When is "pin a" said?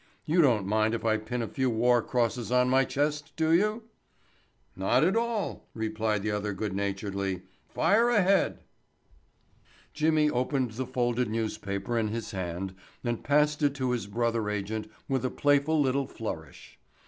1.17-1.47